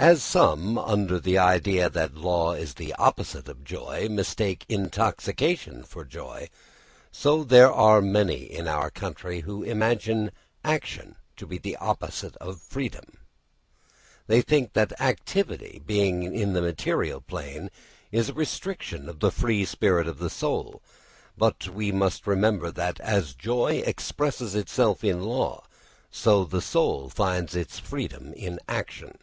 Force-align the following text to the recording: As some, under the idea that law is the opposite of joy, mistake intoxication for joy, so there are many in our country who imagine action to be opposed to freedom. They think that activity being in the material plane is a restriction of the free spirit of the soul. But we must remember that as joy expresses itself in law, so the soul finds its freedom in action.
As 0.00 0.22
some, 0.22 0.78
under 0.78 1.18
the 1.18 1.38
idea 1.38 1.90
that 1.90 2.14
law 2.14 2.52
is 2.52 2.74
the 2.74 2.94
opposite 3.00 3.48
of 3.48 3.64
joy, 3.64 4.08
mistake 4.08 4.64
intoxication 4.68 5.82
for 5.82 6.04
joy, 6.04 6.50
so 7.10 7.42
there 7.42 7.72
are 7.72 8.00
many 8.00 8.44
in 8.44 8.68
our 8.68 8.92
country 8.92 9.40
who 9.40 9.64
imagine 9.64 10.30
action 10.62 11.16
to 11.36 11.48
be 11.48 11.74
opposed 11.80 12.38
to 12.40 12.52
freedom. 12.54 13.16
They 14.28 14.40
think 14.40 14.72
that 14.74 15.00
activity 15.00 15.82
being 15.84 16.22
in 16.32 16.52
the 16.52 16.62
material 16.62 17.20
plane 17.20 17.68
is 18.12 18.28
a 18.28 18.34
restriction 18.34 19.08
of 19.08 19.18
the 19.18 19.32
free 19.32 19.64
spirit 19.64 20.06
of 20.06 20.20
the 20.20 20.30
soul. 20.30 20.80
But 21.36 21.68
we 21.70 21.90
must 21.90 22.24
remember 22.24 22.70
that 22.70 23.00
as 23.00 23.34
joy 23.34 23.82
expresses 23.84 24.54
itself 24.54 25.02
in 25.02 25.24
law, 25.24 25.64
so 26.08 26.44
the 26.44 26.62
soul 26.62 27.08
finds 27.08 27.56
its 27.56 27.80
freedom 27.80 28.32
in 28.34 28.60
action. 28.68 29.18